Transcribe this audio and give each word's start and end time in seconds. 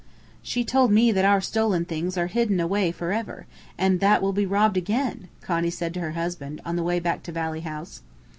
"She 0.41 0.65
told 0.65 0.91
me 0.91 1.11
that 1.11 1.25
our 1.25 1.39
stolen 1.41 1.85
things 1.85 2.17
are 2.17 2.25
hidden 2.25 2.59
away 2.59 2.91
for 2.91 3.11
ever, 3.13 3.45
and 3.77 3.99
that 3.99 4.23
we'll 4.23 4.33
be 4.33 4.47
robbed 4.47 4.75
again," 4.75 5.27
Connie 5.41 5.69
said 5.69 5.93
to 5.93 5.99
her 5.99 6.13
husband 6.13 6.59
on 6.65 6.75
the 6.75 6.81
way 6.81 6.99
back 6.99 7.21
to 7.21 7.31
Valley 7.31 7.61
House. 7.61 8.01